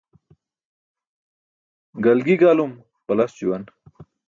Galgi 2.07 2.39
galum 2.47 2.75
balas 3.07 3.31
juwan. 3.39 3.71